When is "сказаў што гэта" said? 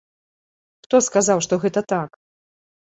1.09-1.87